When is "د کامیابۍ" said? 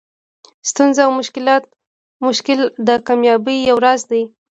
2.87-3.57